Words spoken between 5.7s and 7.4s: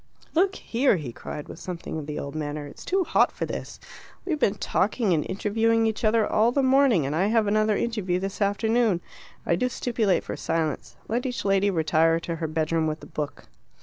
each other all the morning, and I